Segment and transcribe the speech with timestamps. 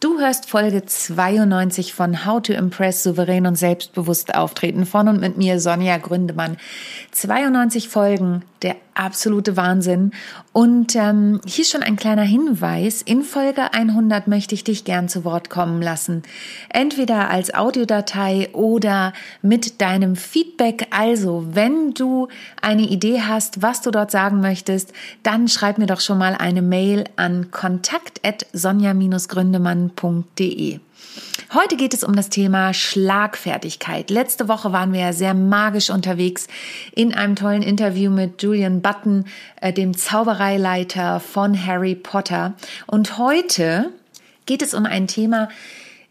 [0.00, 5.36] Du hörst Folge 92 von How to Impress souverän und selbstbewusst auftreten von und mit
[5.36, 6.56] mir Sonja Gründemann.
[7.12, 10.12] 92 Folgen, der absolute Wahnsinn.
[10.52, 13.02] Und ähm, hier schon ein kleiner Hinweis.
[13.02, 16.22] In Folge 100 möchte ich dich gern zu Wort kommen lassen.
[16.68, 19.12] Entweder als Audiodatei oder
[19.42, 20.86] mit deinem Feedback.
[20.90, 22.28] Also, wenn du
[22.62, 24.92] eine Idee hast, was du dort sagen möchtest,
[25.22, 27.50] dann schreib mir doch schon mal eine Mail an
[29.96, 30.80] kontakt.sonja-gründemann.de.
[31.52, 34.10] Heute geht es um das Thema Schlagfertigkeit.
[34.10, 36.46] Letzte Woche waren wir ja sehr magisch unterwegs
[36.94, 39.24] in einem tollen Interview mit Julian Button,
[39.60, 42.54] äh, dem Zaubereileiter von Harry Potter.
[42.86, 43.90] Und heute
[44.46, 45.48] geht es um ein Thema,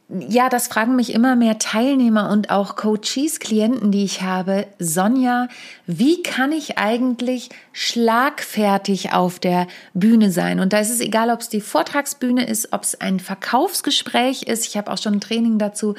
[0.09, 4.65] ja, das fragen mich immer mehr Teilnehmer und auch Coaches, Klienten, die ich habe.
[4.79, 5.47] Sonja,
[5.85, 10.59] wie kann ich eigentlich schlagfertig auf der Bühne sein?
[10.59, 14.65] Und da ist es egal, ob es die Vortragsbühne ist, ob es ein Verkaufsgespräch ist.
[14.65, 15.93] Ich habe auch schon ein Training dazu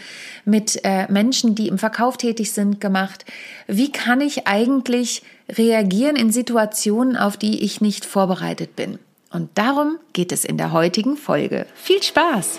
[0.45, 3.24] mit äh, Menschen, die im Verkauf tätig sind, gemacht.
[3.69, 8.99] Wie kann ich eigentlich reagieren in Situationen, auf die ich nicht vorbereitet bin?
[9.33, 11.67] Und darum geht es in der heutigen Folge.
[11.77, 12.59] Viel Spaß!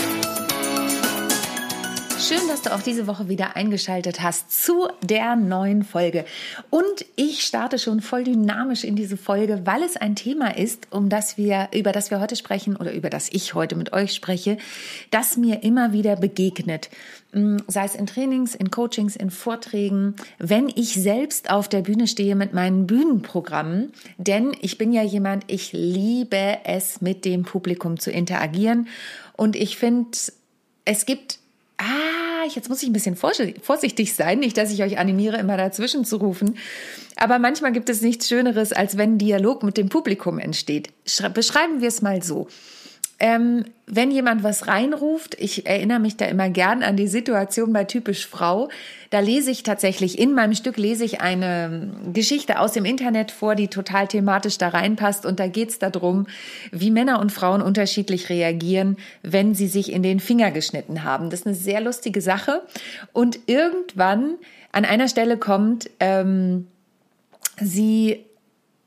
[2.21, 6.23] Schön, dass du auch diese Woche wieder eingeschaltet hast zu der neuen Folge.
[6.69, 11.09] Und ich starte schon voll dynamisch in diese Folge, weil es ein Thema ist, um
[11.09, 14.57] das wir, über das wir heute sprechen oder über das ich heute mit euch spreche,
[15.09, 16.91] das mir immer wieder begegnet.
[17.33, 22.05] Mm, sei es in Trainings, in Coachings, in Vorträgen, wenn ich selbst auf der Bühne
[22.05, 23.93] stehe mit meinen Bühnenprogrammen.
[24.17, 28.87] Denn ich bin ja jemand, ich liebe es, mit dem Publikum zu interagieren.
[29.35, 30.19] Und ich finde,
[30.85, 31.39] es gibt
[31.81, 32.10] ah,
[32.55, 36.17] jetzt muss ich ein bisschen vorsichtig sein, nicht, dass ich euch animiere, immer dazwischen zu
[36.17, 36.57] rufen.
[37.15, 40.89] Aber manchmal gibt es nichts Schöneres, als wenn Dialog mit dem Publikum entsteht.
[41.33, 42.47] Beschreiben wir es mal so.
[43.23, 47.83] Ähm, wenn jemand was reinruft, ich erinnere mich da immer gern an die Situation bei
[47.83, 48.69] Typisch Frau,
[49.11, 53.53] da lese ich tatsächlich, in meinem Stück lese ich eine Geschichte aus dem Internet vor,
[53.53, 55.27] die total thematisch da reinpasst.
[55.27, 56.25] Und da geht es darum,
[56.71, 61.29] wie Männer und Frauen unterschiedlich reagieren, wenn sie sich in den Finger geschnitten haben.
[61.29, 62.63] Das ist eine sehr lustige Sache.
[63.13, 64.37] Und irgendwann
[64.71, 66.65] an einer Stelle kommt, ähm,
[67.59, 68.25] sie,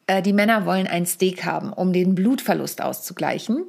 [0.09, 3.67] äh, die Männer wollen ein Steak haben, um den Blutverlust auszugleichen.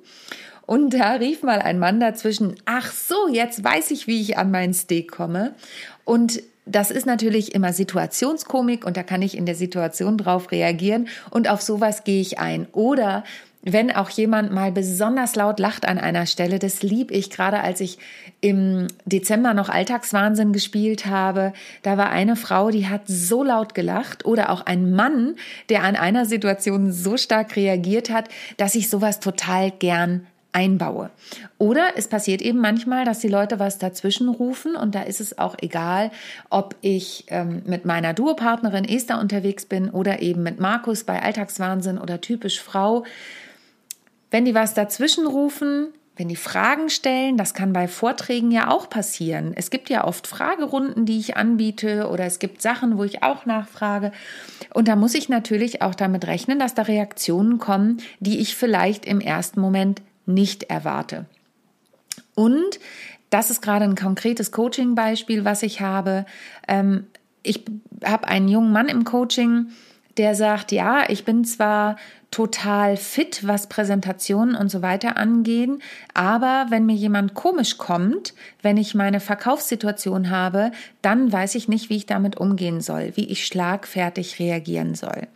[0.66, 4.52] Und da rief mal ein Mann dazwischen, ach so, jetzt weiß ich, wie ich an
[4.52, 5.54] meinen Steak komme.
[6.04, 11.08] Und das ist natürlich immer Situationskomik und da kann ich in der Situation drauf reagieren
[11.30, 12.68] und auf sowas gehe ich ein.
[12.72, 13.24] Oder
[13.62, 17.82] wenn auch jemand mal besonders laut lacht an einer Stelle, das lieb ich, gerade als
[17.82, 17.98] ich
[18.40, 21.52] im Dezember noch Alltagswahnsinn gespielt habe.
[21.82, 25.36] Da war eine Frau, die hat so laut gelacht oder auch ein Mann,
[25.70, 31.10] der an einer Situation so stark reagiert hat, dass ich sowas total gern einbaue.
[31.58, 35.38] Oder es passiert eben manchmal, dass die Leute was dazwischen rufen und da ist es
[35.38, 36.12] auch egal,
[36.50, 41.98] ob ich ähm, mit meiner Duopartnerin Esther unterwegs bin oder eben mit Markus bei Alltagswahnsinn
[41.98, 43.04] oder typisch Frau.
[44.32, 48.90] Wenn die was dazwischen rufen, wenn die Fragen stellen, das kann bei Vorträgen ja auch
[48.90, 49.52] passieren.
[49.56, 53.46] Es gibt ja oft Fragerunden, die ich anbiete oder es gibt Sachen, wo ich auch
[53.46, 54.14] nachfrage.
[54.74, 59.06] Und da muss ich natürlich auch damit rechnen, dass da Reaktionen kommen, die ich vielleicht
[59.06, 61.26] im ersten Moment nicht erwarte.
[62.36, 62.80] Und
[63.30, 66.26] das ist gerade ein konkretes Coaching-Beispiel, was ich habe.
[66.68, 67.08] Ähm,
[67.44, 67.66] ich
[68.04, 69.68] habe einen jungen Mann im Coaching,
[70.18, 71.98] der sagt, ja, ich bin zwar
[72.32, 75.82] total fit, was Präsentationen und so weiter angehen,
[76.14, 80.72] aber wenn mir jemand komisch kommt, wenn ich meine Verkaufssituation habe,
[81.02, 85.28] dann weiß ich nicht, wie ich damit umgehen soll, wie ich schlagfertig reagieren soll.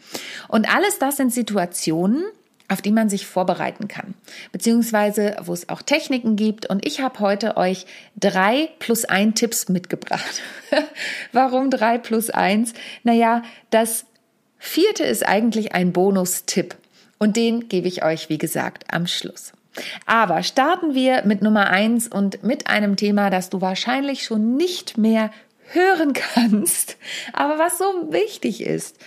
[0.50, 2.24] Und alles das sind Situationen,
[2.70, 4.14] auf die man sich vorbereiten kann,
[4.52, 6.68] beziehungsweise wo es auch Techniken gibt.
[6.68, 7.86] Und ich habe heute euch
[8.16, 10.42] drei plus ein Tipps mitgebracht.
[11.32, 12.74] Warum drei plus eins?
[13.04, 14.06] Naja, das
[14.60, 16.76] vierte ist eigentlich ein Bonustipp
[17.18, 19.52] und den gebe ich euch, wie gesagt, am Schluss.
[20.06, 24.98] Aber starten wir mit Nummer eins und mit einem Thema, das du wahrscheinlich schon nicht
[24.98, 25.32] mehr
[25.72, 26.98] hören kannst,
[27.34, 28.98] aber was so wichtig ist.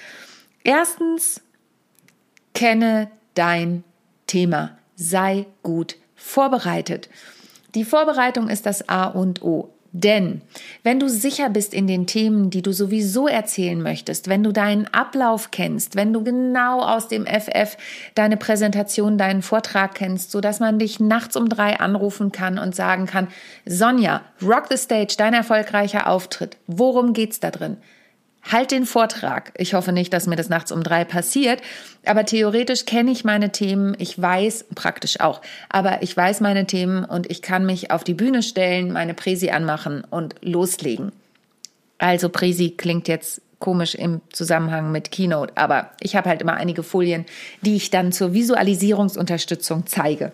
[0.65, 1.41] Erstens,
[2.55, 3.85] kenne dein
[4.27, 4.79] Thema.
[4.97, 7.09] Sei gut vorbereitet.
[7.75, 9.73] Die Vorbereitung ist das A und O.
[9.95, 10.41] Denn
[10.83, 14.87] wenn du sicher bist in den Themen, die du sowieso erzählen möchtest, wenn du deinen
[14.87, 17.77] Ablauf kennst, wenn du genau aus dem FF
[18.15, 22.75] deine Präsentation, deinen Vortrag kennst, so dass man dich nachts um drei anrufen kann und
[22.75, 23.29] sagen kann,
[23.67, 26.57] Sonja, rock the stage, dein erfolgreicher Auftritt.
[26.67, 27.77] Worum geht's da drin?
[28.51, 29.53] Halt den Vortrag.
[29.57, 31.63] Ich hoffe nicht, dass mir das nachts um drei passiert,
[32.05, 37.05] aber theoretisch kenne ich meine Themen, ich weiß, praktisch auch, aber ich weiß meine Themen
[37.05, 41.13] und ich kann mich auf die Bühne stellen, meine Präsi anmachen und loslegen.
[41.99, 46.83] Also Präsi klingt jetzt komisch im Zusammenhang mit Keynote, aber ich habe halt immer einige
[46.83, 47.25] Folien,
[47.61, 50.33] die ich dann zur Visualisierungsunterstützung zeige.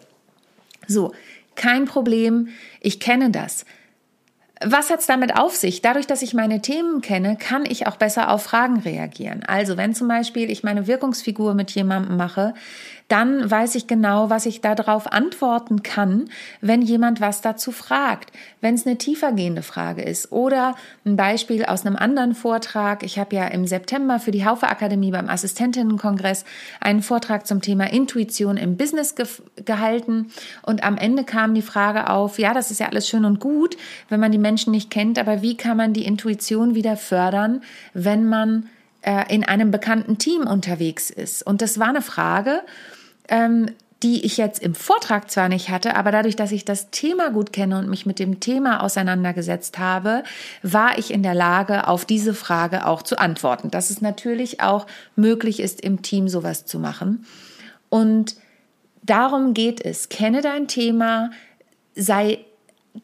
[0.86, 1.12] So,
[1.54, 2.48] kein Problem,
[2.80, 3.66] ich kenne das.
[4.60, 5.82] Was hat's damit auf sich?
[5.82, 9.44] Dadurch, dass ich meine Themen kenne, kann ich auch besser auf Fragen reagieren.
[9.46, 12.54] Also wenn zum Beispiel ich meine Wirkungsfigur mit jemandem mache,
[13.08, 16.28] dann weiß ich genau, was ich darauf antworten kann,
[16.60, 18.32] wenn jemand was dazu fragt.
[18.60, 20.74] Wenn es eine tiefergehende Frage ist oder
[21.06, 23.02] ein Beispiel aus einem anderen Vortrag.
[23.02, 26.44] Ich habe ja im September für die Haufe Akademie beim Assistentinnenkongress
[26.80, 29.26] einen Vortrag zum Thema Intuition im Business ge
[29.64, 30.30] gehalten
[30.62, 33.76] und am Ende kam die Frage auf, ja, das ist ja alles schön und gut,
[34.08, 37.62] wenn man die Menschen nicht kennt, aber wie kann man die Intuition wieder fördern,
[37.92, 38.68] wenn man
[39.02, 41.46] äh, in einem bekannten Team unterwegs ist?
[41.46, 42.62] Und das war eine Frage,
[43.28, 43.70] ähm,
[44.02, 47.52] die ich jetzt im Vortrag zwar nicht hatte, aber dadurch, dass ich das Thema gut
[47.52, 50.22] kenne und mich mit dem Thema auseinandergesetzt habe,
[50.62, 53.70] war ich in der Lage, auf diese Frage auch zu antworten.
[53.70, 54.86] Dass es natürlich auch
[55.16, 57.26] möglich ist, im Team sowas zu machen.
[57.88, 58.36] Und
[59.02, 60.08] darum geht es.
[60.08, 61.30] Kenne dein Thema,
[61.96, 62.44] sei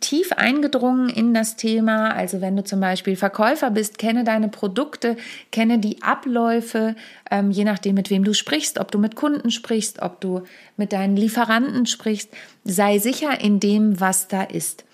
[0.01, 2.15] tief eingedrungen in das Thema.
[2.15, 5.17] Also wenn du zum Beispiel Verkäufer bist, kenne deine Produkte,
[5.51, 6.97] kenne die Abläufe,
[7.31, 10.43] ähm, je nachdem, mit wem du sprichst, ob du mit Kunden sprichst, ob du
[10.77, 12.31] mit deinen Lieferanten sprichst,
[12.65, 14.85] sei sicher in dem, was da ist.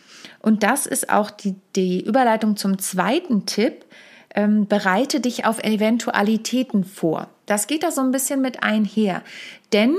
[0.40, 3.84] Und das ist auch die, die Überleitung zum zweiten Tipp.
[4.34, 7.28] Ähm, bereite dich auf Eventualitäten vor.
[7.46, 9.22] Das geht da so ein bisschen mit einher.
[9.72, 9.96] Denn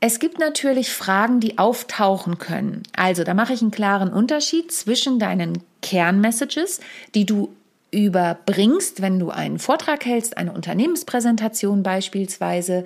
[0.00, 2.82] es gibt natürlich Fragen, die auftauchen können.
[2.94, 6.80] Also da mache ich einen klaren Unterschied zwischen deinen Kernmessages,
[7.14, 7.54] die du
[7.94, 12.84] überbringst, wenn du einen Vortrag hältst, eine Unternehmenspräsentation beispielsweise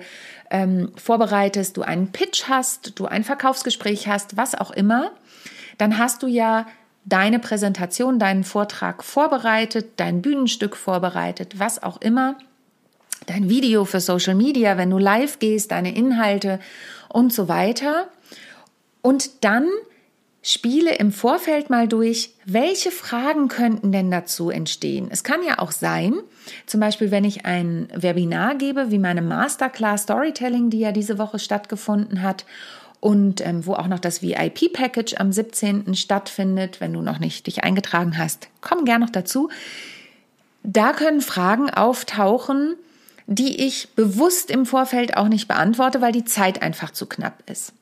[0.51, 5.11] ähm, vorbereitest, du einen Pitch hast, du ein Verkaufsgespräch hast, was auch immer,
[5.77, 6.67] dann hast du ja
[7.05, 12.37] deine Präsentation, deinen Vortrag vorbereitet, dein Bühnenstück vorbereitet, was auch immer,
[13.25, 16.59] dein Video für Social Media, wenn du live gehst, deine Inhalte
[17.09, 18.07] und so weiter.
[19.01, 19.67] Und dann
[20.41, 25.09] spiele im Vorfeld mal durch, welche Fragen könnten denn dazu entstehen.
[25.11, 26.15] Es kann ja auch sein,
[26.65, 31.39] zum Beispiel, wenn ich ein Webinar gebe, wie meine Masterclass Storytelling, die ja diese Woche
[31.39, 32.45] stattgefunden hat
[33.01, 35.93] und ähm, wo auch noch das VIP-Package am 17.
[35.95, 36.81] stattfindet.
[36.81, 39.49] Wenn du noch nicht dich eingetragen hast, komm gern noch dazu.
[40.63, 42.75] Da können Fragen auftauchen,
[43.31, 47.73] die ich bewusst im Vorfeld auch nicht beantworte, weil die Zeit einfach zu knapp ist.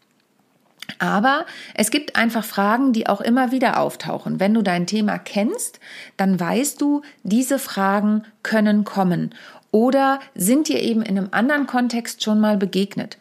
[0.99, 4.41] Aber es gibt einfach Fragen, die auch immer wieder auftauchen.
[4.41, 5.79] Wenn du dein Thema kennst,
[6.17, 9.33] dann weißt du, diese Fragen können kommen
[9.71, 13.17] oder sind dir eben in einem anderen Kontext schon mal begegnet.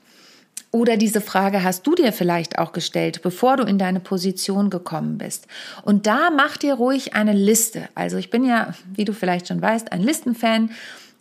[0.73, 5.17] Oder diese Frage hast du dir vielleicht auch gestellt, bevor du in deine Position gekommen
[5.17, 5.47] bist.
[5.83, 7.89] Und da mach dir ruhig eine Liste.
[7.95, 10.71] Also ich bin ja, wie du vielleicht schon weißt, ein Listenfan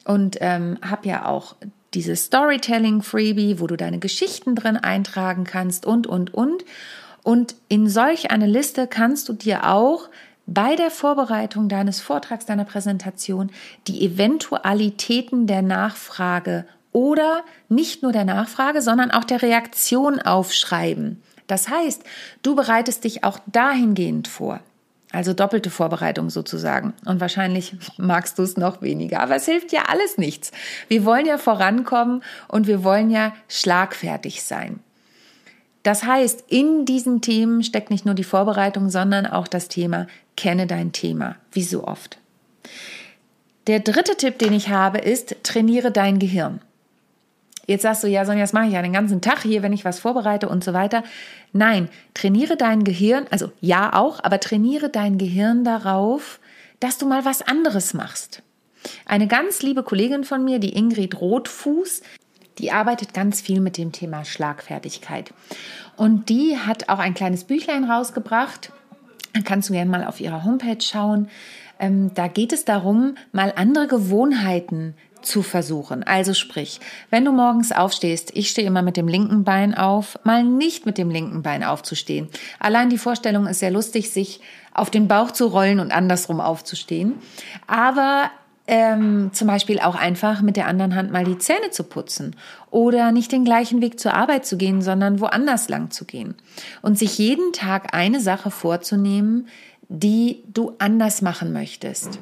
[0.05, 1.55] und ähm, habe ja auch
[1.93, 6.63] dieses Storytelling-Freebie, wo du deine Geschichten drin eintragen kannst und, und, und.
[7.23, 10.09] Und in solch eine Liste kannst du dir auch
[10.45, 13.49] bei der Vorbereitung deines Vortrags, deiner Präsentation
[13.87, 21.21] die Eventualitäten der Nachfrage oder nicht nur der Nachfrage, sondern auch der Reaktion aufschreiben.
[21.47, 22.03] Das heißt,
[22.41, 24.59] du bereitest dich auch dahingehend vor.
[25.15, 26.93] Also doppelte Vorbereitung sozusagen.
[27.05, 29.21] Und wahrscheinlich magst du es noch weniger.
[29.21, 30.51] Aber es hilft ja alles nichts.
[30.89, 34.81] Wir wollen ja vorankommen und wir wollen ja schlagfertig sein.
[35.83, 40.67] Das heißt, in diesen Themen steckt nicht nur die Vorbereitung, sondern auch das Thema, kenne
[40.67, 42.17] dein Thema, wie so oft.
[43.67, 46.59] Der dritte Tipp, den ich habe, ist, trainiere dein Gehirn.
[47.67, 49.85] Jetzt sagst du, ja, Sonja, das mache ich ja den ganzen Tag hier, wenn ich
[49.85, 51.03] was vorbereite und so weiter.
[51.51, 56.39] Nein, trainiere dein Gehirn, also ja auch, aber trainiere dein Gehirn darauf,
[56.79, 58.43] dass du mal was anderes machst.
[59.05, 62.01] Eine ganz liebe Kollegin von mir, die Ingrid Rotfuß,
[62.59, 65.33] die arbeitet ganz viel mit dem Thema Schlagfertigkeit.
[65.97, 68.71] Und die hat auch ein kleines Büchlein rausgebracht.
[69.43, 71.29] Kannst du gerne mal auf ihrer Homepage schauen.
[71.79, 74.93] Ähm, da geht es darum, mal andere Gewohnheiten
[75.25, 76.03] zu versuchen.
[76.03, 76.79] Also sprich,
[77.09, 80.97] wenn du morgens aufstehst, ich stehe immer mit dem linken Bein auf, mal nicht mit
[80.97, 82.29] dem linken Bein aufzustehen.
[82.59, 84.41] Allein die Vorstellung ist sehr lustig, sich
[84.73, 87.15] auf den Bauch zu rollen und andersrum aufzustehen.
[87.67, 88.29] Aber
[88.67, 92.35] ähm, zum Beispiel auch einfach mit der anderen Hand mal die Zähne zu putzen
[92.71, 96.35] oder nicht den gleichen Weg zur Arbeit zu gehen, sondern woanders lang zu gehen
[96.81, 99.47] und sich jeden Tag eine Sache vorzunehmen,
[99.87, 102.19] die du anders machen möchtest.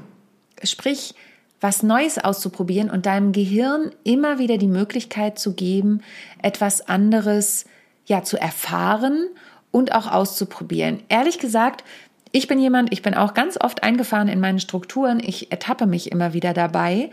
[0.64, 1.16] Sprich,
[1.64, 6.02] was Neues auszuprobieren und deinem Gehirn immer wieder die Möglichkeit zu geben,
[6.42, 7.66] etwas anderes
[8.06, 9.30] ja zu erfahren
[9.72, 11.02] und auch auszuprobieren.
[11.08, 11.86] Ehrlich gesagt,
[12.34, 15.22] ich bin jemand, ich bin auch ganz oft eingefahren in meinen Strukturen.
[15.24, 17.12] Ich ertappe mich immer wieder dabei.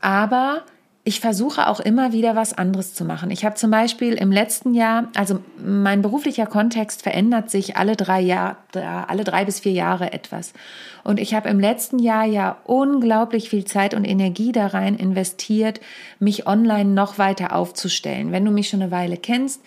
[0.00, 0.64] Aber
[1.08, 3.30] ich versuche auch immer wieder was anderes zu machen.
[3.30, 8.20] Ich habe zum Beispiel im letzten Jahr, also mein beruflicher Kontext verändert sich alle drei
[8.20, 10.52] Jahre, alle drei bis vier Jahre etwas.
[11.04, 15.80] Und ich habe im letzten Jahr ja unglaublich viel Zeit und Energie da rein investiert,
[16.18, 18.30] mich online noch weiter aufzustellen.
[18.30, 19.62] Wenn du mich schon eine Weile kennst,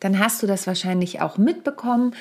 [0.00, 2.14] dann hast du das wahrscheinlich auch mitbekommen.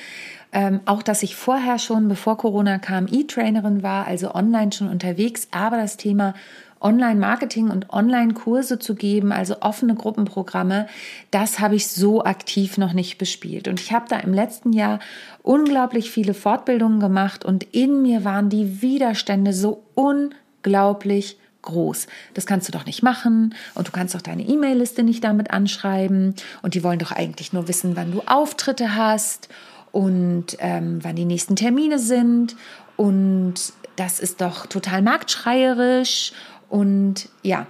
[0.52, 5.48] Ähm, auch, dass ich vorher schon, bevor Corona kam, E-Trainerin war, also online schon unterwegs,
[5.52, 6.34] aber das Thema
[6.82, 10.88] Online-Marketing und Online-Kurse zu geben, also offene Gruppenprogramme,
[11.32, 13.68] das habe ich so aktiv noch nicht bespielt.
[13.68, 15.00] Und ich habe da im letzten Jahr
[15.44, 22.08] unglaublich viele Fortbildungen gemacht und in mir waren die Widerstände so unglaublich groß.
[22.34, 26.36] Das kannst du doch nicht machen und du kannst doch deine E-Mail-Liste nicht damit anschreiben
[26.62, 29.50] und die wollen doch eigentlich nur wissen, wann du Auftritte hast
[29.92, 32.56] und ähm, wann die nächsten Termine sind.
[32.96, 33.56] Und
[33.96, 36.32] das ist doch total marktschreierisch.
[36.70, 37.68] Und ja,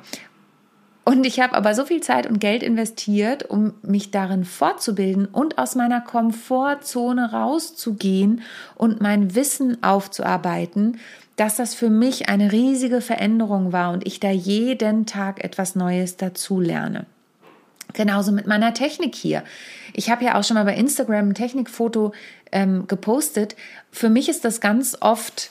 [1.09, 5.57] und ich habe aber so viel Zeit und Geld investiert, um mich darin fortzubilden und
[5.57, 8.43] aus meiner Komfortzone rauszugehen
[8.75, 10.99] und mein Wissen aufzuarbeiten,
[11.35, 16.17] dass das für mich eine riesige Veränderung war und ich da jeden Tag etwas Neues
[16.17, 17.07] dazu lerne.
[17.93, 19.43] Genauso mit meiner Technik hier.
[19.93, 22.11] Ich habe ja auch schon mal bei Instagram ein Technikfoto
[22.51, 23.55] ähm, gepostet.
[23.91, 25.49] Für mich ist das ganz oft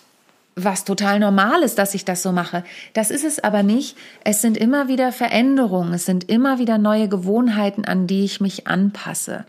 [0.64, 2.64] was total normal ist, dass ich das so mache.
[2.92, 3.96] Das ist es aber nicht.
[4.24, 8.66] Es sind immer wieder Veränderungen, es sind immer wieder neue Gewohnheiten, an die ich mich
[8.66, 9.44] anpasse.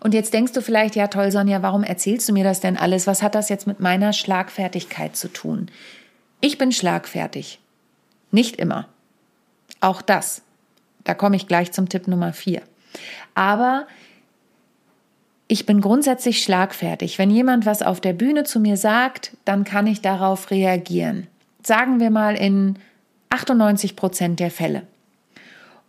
[0.00, 3.06] Und jetzt denkst du vielleicht, ja toll, Sonja, warum erzählst du mir das denn alles?
[3.06, 5.70] Was hat das jetzt mit meiner Schlagfertigkeit zu tun?
[6.40, 7.58] Ich bin schlagfertig.
[8.30, 8.88] Nicht immer.
[9.80, 10.42] Auch das.
[11.04, 12.62] Da komme ich gleich zum Tipp Nummer vier.
[13.34, 13.86] Aber
[15.48, 17.18] ich bin grundsätzlich schlagfertig.
[17.18, 21.26] Wenn jemand was auf der Bühne zu mir sagt, dann kann ich darauf reagieren.
[21.62, 22.76] Sagen wir mal in
[23.30, 24.82] 98 Prozent der Fälle.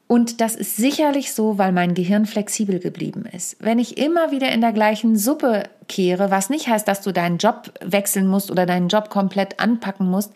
[0.08, 3.58] Und das ist sicherlich so, weil mein Gehirn flexibel geblieben ist.
[3.60, 7.40] Wenn ich immer wieder in der gleichen Suppe kehre, was nicht heißt, dass du deinen
[7.40, 10.32] Job wechseln musst oder deinen Job komplett anpacken musst,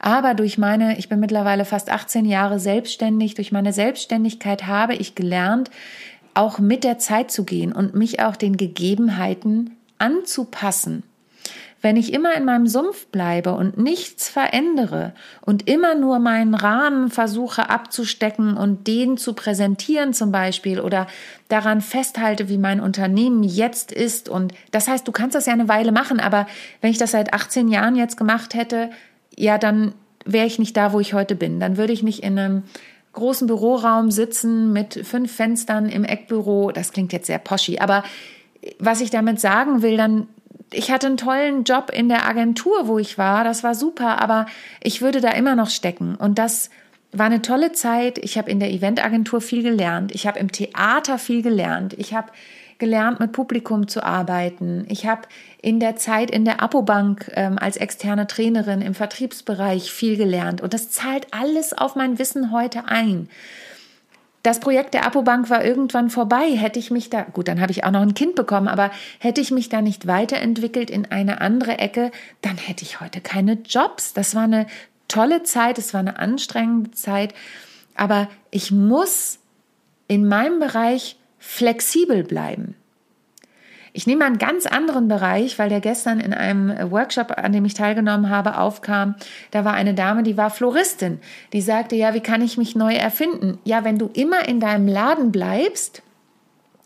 [0.00, 5.14] aber durch meine, ich bin mittlerweile fast 18 Jahre selbstständig, durch meine Selbstständigkeit habe ich
[5.14, 5.70] gelernt,
[6.34, 11.04] auch mit der Zeit zu gehen und mich auch den Gegebenheiten anzupassen.
[11.82, 17.10] Wenn ich immer in meinem Sumpf bleibe und nichts verändere und immer nur meinen Rahmen
[17.10, 21.08] versuche abzustecken und den zu präsentieren zum Beispiel oder
[21.48, 25.68] daran festhalte, wie mein Unternehmen jetzt ist und das heißt, du kannst das ja eine
[25.68, 26.46] Weile machen, aber
[26.80, 28.90] wenn ich das seit 18 Jahren jetzt gemacht hätte,
[29.36, 29.92] ja, dann
[30.24, 31.58] wäre ich nicht da, wo ich heute bin.
[31.58, 32.62] Dann würde ich nicht in einem
[33.12, 36.72] großen Büroraum sitzen mit fünf Fenstern im Eckbüro.
[36.72, 38.04] Das klingt jetzt sehr poschi, aber
[38.78, 40.28] was ich damit sagen will, dann
[40.72, 43.44] ich hatte einen tollen Job in der Agentur, wo ich war.
[43.44, 44.46] Das war super, aber
[44.82, 46.14] ich würde da immer noch stecken.
[46.14, 46.70] Und das
[47.12, 48.18] war eine tolle Zeit.
[48.18, 50.12] Ich habe in der Eventagentur viel gelernt.
[50.14, 51.94] Ich habe im Theater viel gelernt.
[51.98, 52.32] Ich habe
[52.78, 54.84] gelernt, mit Publikum zu arbeiten.
[54.88, 55.22] Ich habe
[55.60, 60.60] in der Zeit in der Apobank ähm, als externe Trainerin im Vertriebsbereich viel gelernt.
[60.60, 63.28] Und das zahlt alles auf mein Wissen heute ein
[64.42, 66.56] das Projekt der Apobank war irgendwann vorbei.
[66.56, 69.40] Hätte ich mich da, gut, dann habe ich auch noch ein Kind bekommen, aber hätte
[69.40, 72.10] ich mich da nicht weiterentwickelt in eine andere Ecke,
[72.40, 74.14] dann hätte ich heute keine Jobs.
[74.14, 74.66] Das war eine
[75.06, 77.34] tolle Zeit, es war eine anstrengende Zeit,
[77.94, 79.38] aber ich muss
[80.08, 82.76] in meinem Bereich flexibel bleiben.
[83.92, 87.74] Ich nehme einen ganz anderen Bereich, weil der gestern in einem Workshop, an dem ich
[87.74, 89.16] teilgenommen habe, aufkam.
[89.50, 91.20] Da war eine Dame, die war Floristin.
[91.52, 93.58] Die sagte, ja, wie kann ich mich neu erfinden?
[93.64, 96.02] Ja, wenn du immer in deinem Laden bleibst,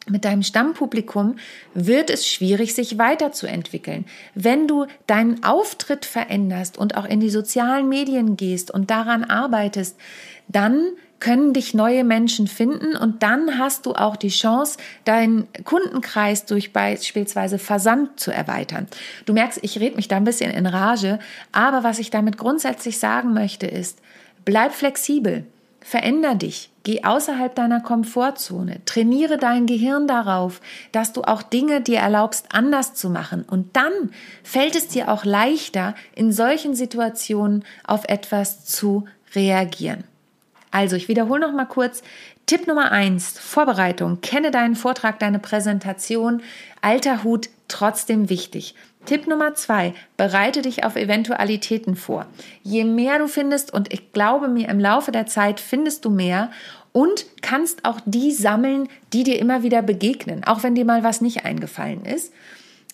[0.08, 1.36] mit deinem Stammpublikum
[1.74, 4.06] wird es schwierig, sich weiterzuentwickeln.
[4.34, 9.96] Wenn du deinen Auftritt veränderst und auch in die sozialen Medien gehst und daran arbeitest,
[10.48, 16.44] dann können dich neue Menschen finden und dann hast du auch die Chance, deinen Kundenkreis
[16.44, 18.86] durch beispielsweise Versand zu erweitern.
[19.24, 21.18] Du merkst, ich rede mich da ein bisschen in Rage,
[21.52, 24.00] aber was ich damit grundsätzlich sagen möchte ist,
[24.44, 25.44] bleib flexibel.
[25.80, 26.70] veränder dich.
[26.82, 28.80] Geh außerhalb deiner Komfortzone.
[28.86, 33.44] Trainiere dein Gehirn darauf, dass du auch Dinge dir erlaubst, anders zu machen.
[33.48, 34.10] Und dann
[34.42, 39.04] fällt es dir auch leichter, in solchen Situationen auf etwas zu
[39.36, 40.02] reagieren.
[40.76, 42.02] Also, ich wiederhole noch mal kurz.
[42.44, 44.20] Tipp Nummer eins: Vorbereitung.
[44.20, 46.42] Kenne deinen Vortrag, deine Präsentation.
[46.82, 48.74] Alter Hut, trotzdem wichtig.
[49.06, 52.26] Tipp Nummer zwei, bereite dich auf Eventualitäten vor.
[52.62, 56.50] Je mehr du findest, und ich glaube mir, im Laufe der Zeit findest du mehr
[56.92, 61.22] und kannst auch die sammeln, die dir immer wieder begegnen, auch wenn dir mal was
[61.22, 62.34] nicht eingefallen ist.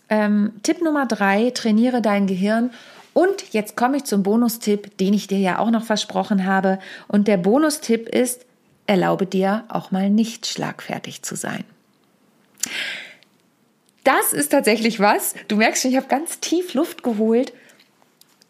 [0.09, 2.71] Ähm, Tipp Nummer drei, trainiere dein Gehirn.
[3.15, 6.79] Und jetzt komme ich zum Bonustipp, den ich dir ja auch noch versprochen habe.
[7.09, 8.47] Und der Bonustipp ist,
[8.87, 11.65] erlaube dir auch mal nicht schlagfertig zu sein.
[14.05, 15.35] Das ist tatsächlich was.
[15.49, 17.53] Du merkst schon, ich habe ganz tief Luft geholt.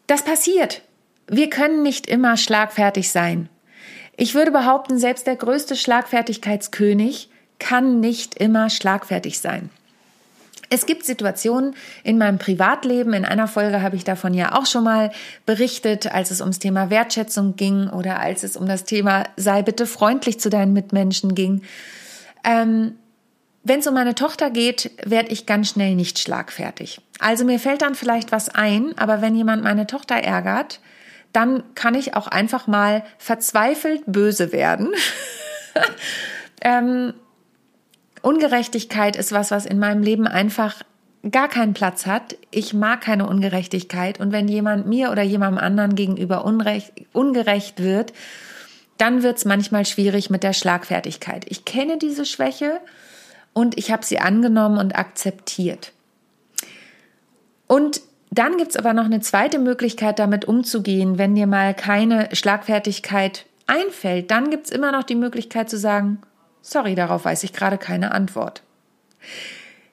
[0.07, 0.81] Das passiert.
[1.27, 3.49] Wir können nicht immer schlagfertig sein.
[4.17, 7.29] Ich würde behaupten, selbst der größte Schlagfertigkeitskönig
[7.59, 9.69] kann nicht immer schlagfertig sein.
[10.69, 14.83] Es gibt Situationen in meinem Privatleben, in einer Folge habe ich davon ja auch schon
[14.83, 15.11] mal
[15.45, 19.85] berichtet, als es ums Thema Wertschätzung ging oder als es um das Thema sei bitte
[19.85, 21.61] freundlich zu deinen Mitmenschen ging.
[22.43, 22.95] Ähm,
[23.63, 26.99] wenn es um meine Tochter geht, werde ich ganz schnell nicht schlagfertig.
[27.19, 30.81] Also mir fällt dann vielleicht was ein, aber wenn jemand meine Tochter ärgert,
[31.31, 34.93] dann kann ich auch einfach mal verzweifelt böse werden.
[36.61, 37.13] ähm,
[38.23, 40.81] Ungerechtigkeit ist was, was in meinem Leben einfach
[41.29, 42.37] gar keinen Platz hat.
[42.51, 44.19] Ich mag keine Ungerechtigkeit.
[44.19, 48.13] Und wenn jemand mir oder jemandem anderen gegenüber unrecht, ungerecht wird,
[48.97, 51.45] dann wird es manchmal schwierig mit der Schlagfertigkeit.
[51.49, 52.79] Ich kenne diese Schwäche
[53.51, 55.91] und ich habe sie angenommen und akzeptiert.
[57.67, 58.01] Und
[58.31, 63.45] dann gibt es aber noch eine zweite Möglichkeit, damit umzugehen, wenn dir mal keine Schlagfertigkeit
[63.67, 64.31] einfällt.
[64.31, 66.19] Dann gibt es immer noch die Möglichkeit zu sagen,
[66.63, 68.63] sorry, darauf weiß ich gerade keine Antwort.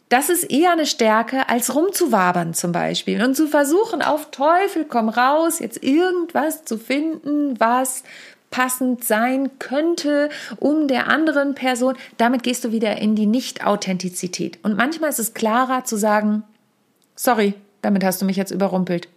[0.08, 5.08] Das ist eher eine Stärke, als rumzuwabern zum Beispiel und zu versuchen, auf Teufel komm
[5.08, 8.02] raus, jetzt irgendwas zu finden, was
[8.50, 11.94] passend sein könnte, um der anderen Person.
[12.16, 14.58] Damit gehst du wieder in die Nicht-Authentizität.
[14.64, 16.42] Und manchmal ist es klarer zu sagen,
[17.14, 19.08] sorry, damit hast du mich jetzt überrumpelt.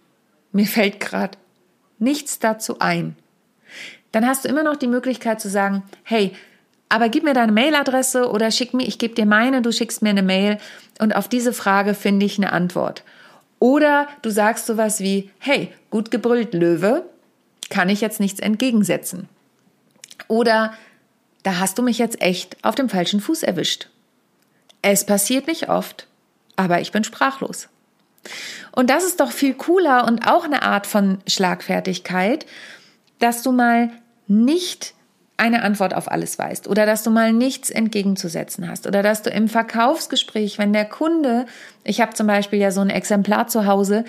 [0.52, 1.36] Mir fällt gerade
[1.98, 3.16] nichts dazu ein.
[4.12, 6.32] Dann hast du immer noch die Möglichkeit zu sagen, hey,
[6.94, 10.10] aber gib mir deine Mailadresse oder schick mir, ich gebe dir meine, du schickst mir
[10.10, 10.58] eine Mail
[11.00, 13.02] und auf diese Frage finde ich eine Antwort.
[13.58, 17.04] Oder du sagst sowas wie, hey, gut gebrüllt, Löwe,
[17.68, 19.28] kann ich jetzt nichts entgegensetzen.
[20.28, 20.72] Oder
[21.42, 23.88] da hast du mich jetzt echt auf dem falschen Fuß erwischt.
[24.80, 26.06] Es passiert nicht oft,
[26.54, 27.70] aber ich bin sprachlos.
[28.70, 32.46] Und das ist doch viel cooler und auch eine Art von Schlagfertigkeit,
[33.18, 33.90] dass du mal
[34.28, 34.93] nicht
[35.36, 39.30] eine Antwort auf alles weißt oder dass du mal nichts entgegenzusetzen hast oder dass du
[39.30, 41.46] im Verkaufsgespräch, wenn der Kunde,
[41.82, 44.04] ich habe zum Beispiel ja so ein Exemplar zu Hause,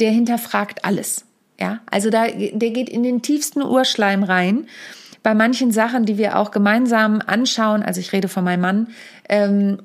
[0.00, 1.26] der hinterfragt alles.
[1.60, 4.66] Ja, also da, der geht in den tiefsten Urschleim rein.
[5.22, 8.86] Bei manchen Sachen, die wir auch gemeinsam anschauen, also ich rede von meinem Mann,
[9.28, 9.82] ähm,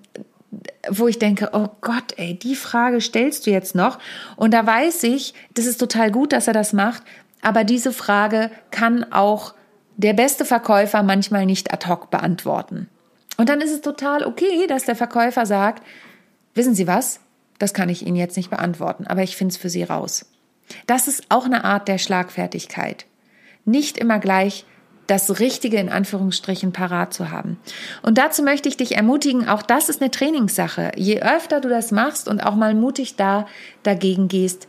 [0.89, 3.99] wo ich denke, oh Gott, ey, die Frage stellst du jetzt noch.
[4.37, 7.03] Und da weiß ich, das ist total gut, dass er das macht,
[7.41, 9.53] aber diese Frage kann auch
[9.97, 12.89] der beste Verkäufer manchmal nicht ad hoc beantworten.
[13.37, 15.83] Und dann ist es total okay, dass der Verkäufer sagt,
[16.53, 17.19] wissen Sie was,
[17.59, 20.25] das kann ich Ihnen jetzt nicht beantworten, aber ich finde es für Sie raus.
[20.87, 23.05] Das ist auch eine Art der Schlagfertigkeit.
[23.65, 24.65] Nicht immer gleich
[25.07, 27.59] das Richtige in Anführungsstrichen parat zu haben.
[28.01, 30.91] Und dazu möchte ich dich ermutigen, auch das ist eine Trainingssache.
[30.95, 33.45] Je öfter du das machst und auch mal mutig da
[33.83, 34.67] dagegen gehst,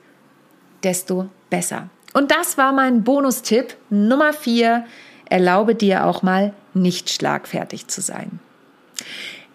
[0.82, 1.88] desto besser.
[2.12, 4.84] Und das war mein Bonustipp Nummer vier.
[5.28, 8.40] Erlaube dir auch mal nicht schlagfertig zu sein.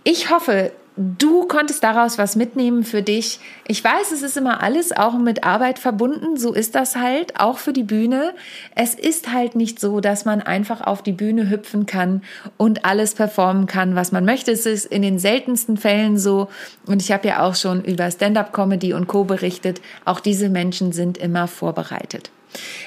[0.04, 3.40] Ich hoffe, Du konntest daraus was mitnehmen für dich.
[3.66, 6.36] Ich weiß, es ist immer alles auch mit Arbeit verbunden.
[6.36, 8.34] So ist das halt, auch für die Bühne.
[8.76, 12.24] Es ist halt nicht so, dass man einfach auf die Bühne hüpfen kann
[12.58, 14.52] und alles performen kann, was man möchte.
[14.52, 16.50] Es ist in den seltensten Fällen so.
[16.86, 19.82] Und ich habe ja auch schon über Stand-up-Comedy und Co berichtet.
[20.04, 22.32] Auch diese Menschen sind immer vorbereitet.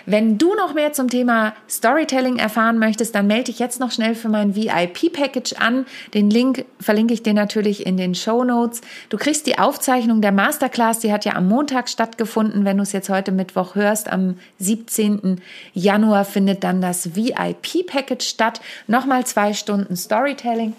[0.06, 4.14] Wenn du noch mehr zum Thema Storytelling erfahren möchtest, dann melde dich jetzt noch schnell
[4.14, 5.86] für mein VIP-Package an.
[6.12, 8.82] Den Link verlinke ich dir natürlich in den Show Notes.
[9.08, 12.64] Du kriegst die Aufzeichnung der Masterclass, die hat ja am Montag stattgefunden.
[12.64, 15.40] Wenn du es jetzt heute Mittwoch hörst, am 17.
[15.72, 18.60] Januar findet dann das VIP-Package statt.
[18.86, 20.74] Nochmal zwei Stunden Storytelling.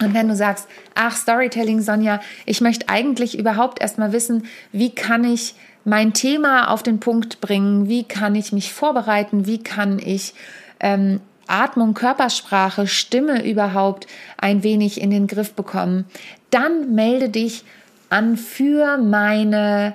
[0.00, 5.24] Und wenn du sagst, ach, Storytelling, Sonja, ich möchte eigentlich überhaupt erstmal wissen, wie kann
[5.24, 10.34] ich mein Thema auf den Punkt bringen, wie kann ich mich vorbereiten, wie kann ich
[10.80, 14.06] ähm, Atmung, Körpersprache, Stimme überhaupt
[14.38, 16.06] ein wenig in den Griff bekommen,
[16.50, 17.64] dann melde dich
[18.08, 19.94] an für meine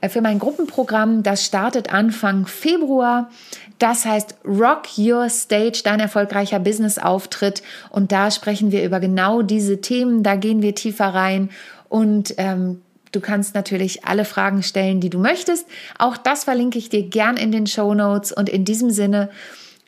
[0.00, 3.30] äh, für mein Gruppenprogramm, das startet Anfang Februar.
[3.78, 7.62] Das heißt Rock Your Stage, dein erfolgreicher Business-Auftritt.
[7.90, 11.50] Und da sprechen wir über genau diese Themen, da gehen wir tiefer rein
[11.88, 12.80] und ähm,
[13.12, 15.66] Du kannst natürlich alle Fragen stellen, die du möchtest.
[15.98, 18.32] Auch das verlinke ich dir gern in den Show Notes.
[18.32, 19.30] Und in diesem Sinne,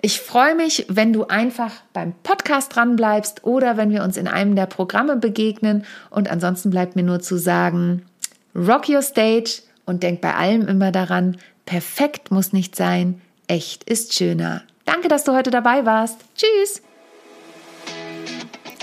[0.00, 4.28] ich freue mich, wenn du einfach beim Podcast dran bleibst oder wenn wir uns in
[4.28, 5.84] einem der Programme begegnen.
[6.10, 8.02] Und ansonsten bleibt mir nur zu sagen,
[8.54, 14.14] rock your stage und denk bei allem immer daran, perfekt muss nicht sein, echt ist
[14.14, 14.62] schöner.
[14.84, 16.18] Danke, dass du heute dabei warst.
[16.36, 16.82] Tschüss!